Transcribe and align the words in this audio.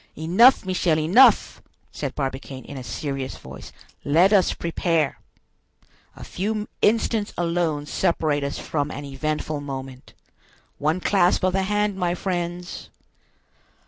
"Enough, 0.17 0.65
Michel, 0.65 0.97
enough!" 0.97 1.61
said 1.91 2.15
Barbicane, 2.15 2.65
in 2.65 2.75
a 2.75 2.83
serious 2.83 3.37
voice; 3.37 3.71
"let 4.03 4.33
us 4.33 4.51
prepare. 4.51 5.19
A 6.15 6.23
few 6.23 6.67
instants 6.81 7.33
alone 7.37 7.85
separate 7.85 8.43
us 8.43 8.57
from 8.57 8.89
an 8.89 9.05
eventful 9.05 9.61
moment. 9.61 10.13
One 10.79 11.01
clasp 11.01 11.43
of 11.43 11.53
the 11.53 11.61
hand, 11.61 11.97
my 11.97 12.15
friends." 12.15 12.89